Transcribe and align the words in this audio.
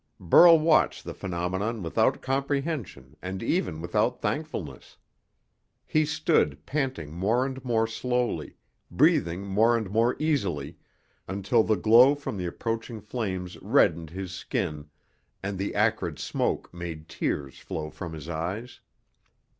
Burl 0.19 0.57
watched 0.59 1.03
the 1.03 1.13
phenomenon 1.13 1.83
without 1.83 2.23
comprehension 2.23 3.15
and 3.21 3.43
even 3.43 3.81
without 3.81 4.19
thankfulness. 4.19 4.97
He 5.85 6.05
stood, 6.07 6.65
panting 6.65 7.13
more 7.13 7.45
and 7.45 7.63
more 7.63 7.85
slowly, 7.85 8.55
breathing 8.89 9.45
more 9.45 9.77
and 9.77 9.91
more 9.91 10.15
easily, 10.17 10.75
until 11.27 11.63
the 11.63 11.77
glow 11.77 12.15
from 12.15 12.35
the 12.37 12.47
approaching 12.47 12.99
flames 12.99 13.61
reddened 13.61 14.09
his 14.09 14.31
skin 14.31 14.89
and 15.43 15.59
the 15.59 15.75
acrid 15.75 16.17
smoke 16.17 16.73
made 16.73 17.07
tears 17.07 17.59
flow 17.59 17.91
from 17.91 18.13
his 18.13 18.27
eyes. 18.27 18.79